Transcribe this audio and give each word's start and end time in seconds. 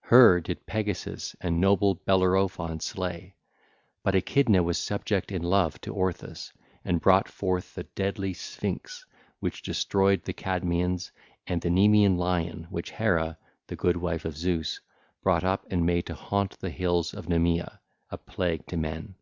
Her 0.00 0.40
did 0.40 0.66
Pegasus 0.66 1.36
and 1.40 1.60
noble 1.60 1.94
Bellerophon 1.94 2.80
slay; 2.80 3.36
but 4.02 4.16
Echidna 4.16 4.60
was 4.64 4.78
subject 4.80 5.30
in 5.30 5.44
love 5.44 5.80
to 5.82 5.94
Orthus 5.94 6.52
and 6.84 7.00
brought 7.00 7.28
forth 7.28 7.76
the 7.76 7.84
deadly 7.84 8.34
Sphinx 8.34 9.06
which 9.38 9.62
destroyed 9.62 10.24
the 10.24 10.32
Cadmeans, 10.32 11.12
and 11.46 11.60
the 11.62 11.70
Nemean 11.70 12.16
lion, 12.16 12.64
which 12.68 12.90
Hera, 12.90 13.38
the 13.68 13.76
good 13.76 13.98
wife 13.98 14.24
of 14.24 14.36
Zeus, 14.36 14.80
brought 15.22 15.44
up 15.44 15.64
and 15.70 15.86
made 15.86 16.06
to 16.06 16.14
haunt 16.16 16.58
the 16.58 16.70
hills 16.70 17.14
of 17.14 17.28
Nemea, 17.28 17.78
a 18.10 18.18
plague 18.18 18.66
to 18.66 18.76
men. 18.76 19.14